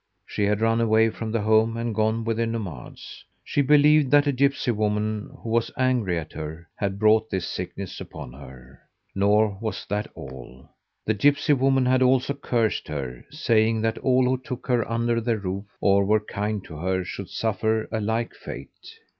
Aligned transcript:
She 0.25 0.45
had 0.45 0.61
run 0.61 0.81
away 0.81 1.11
from 1.11 1.31
home 1.31 1.77
and 1.77 1.93
gone 1.93 2.23
with 2.23 2.37
the 2.37 2.47
nomads. 2.47 3.23
She 3.43 3.61
believed 3.61 4.09
that 4.09 4.25
a 4.25 4.31
gipsy 4.31 4.71
woman 4.71 5.29
who 5.43 5.49
was 5.49 5.69
angry 5.77 6.17
at 6.17 6.33
her 6.33 6.67
had 6.75 6.97
brought 6.97 7.29
this 7.29 7.45
sickness 7.47 8.01
upon 8.01 8.33
her. 8.33 8.79
Nor 9.13 9.59
was 9.61 9.85
that 9.89 10.07
all: 10.15 10.69
The 11.05 11.13
gipsy 11.13 11.53
woman 11.53 11.85
had 11.85 12.01
also 12.01 12.33
cursed 12.33 12.87
her, 12.87 13.23
saying 13.29 13.81
that 13.81 13.99
all 13.99 14.25
who 14.25 14.39
took 14.39 14.65
her 14.65 14.89
under 14.89 15.21
their 15.21 15.37
roof 15.37 15.65
or 15.79 16.03
were 16.03 16.19
kind 16.19 16.63
to 16.63 16.77
her 16.77 17.03
should 17.05 17.29
suffer 17.29 17.87
a 17.91 18.01
like 18.01 18.33
fate. 18.33 18.97